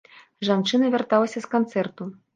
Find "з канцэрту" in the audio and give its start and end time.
1.45-2.13